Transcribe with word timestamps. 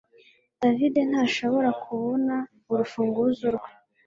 David 0.61 0.95
ntashobora 1.11 1.69
kubona 1.83 2.35
urufunguzo 2.71 3.47
rwe 3.55 3.69